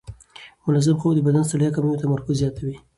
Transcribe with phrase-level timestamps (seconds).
[0.65, 2.75] منظم خوب د بدن ستړیا کموي او تمرکز زیاتوي.